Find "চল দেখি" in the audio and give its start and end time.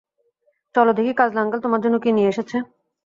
0.75-1.13